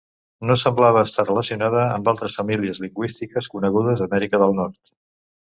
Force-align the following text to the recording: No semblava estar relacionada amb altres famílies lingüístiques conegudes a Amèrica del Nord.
No 0.51 0.53
semblava 0.59 1.03
estar 1.07 1.25
relacionada 1.27 1.83
amb 1.97 2.09
altres 2.13 2.39
famílies 2.41 2.81
lingüístiques 2.87 3.51
conegudes 3.59 4.03
a 4.03 4.09
Amèrica 4.11 4.43
del 4.47 4.59
Nord. 4.63 4.97